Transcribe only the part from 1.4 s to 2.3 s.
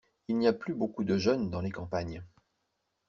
dans les campagnes.